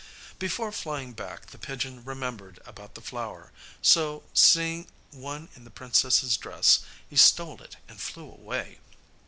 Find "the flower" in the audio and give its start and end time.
2.95-3.51